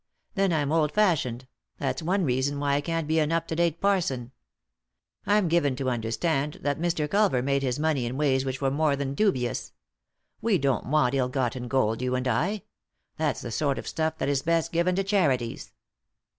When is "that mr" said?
6.63-7.07